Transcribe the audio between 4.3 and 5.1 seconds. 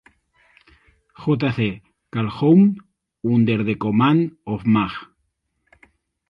of Maj.